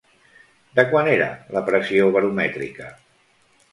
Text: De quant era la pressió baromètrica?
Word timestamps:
De 0.79 0.85
quant 0.93 1.09
era 1.11 1.27
la 1.57 1.63
pressió 1.67 2.09
baromètrica? 2.17 2.89